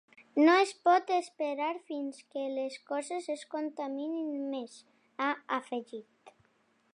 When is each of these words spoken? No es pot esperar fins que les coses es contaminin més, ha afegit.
No 0.45 0.53
es 0.59 0.69
pot 0.87 1.11
esperar 1.17 1.67
fins 1.91 2.21
que 2.35 2.45
les 2.53 2.79
coses 2.93 3.29
es 3.35 3.45
contaminin 3.53 4.41
més, 4.55 4.81
ha 5.21 5.29
afegit. 5.61 6.35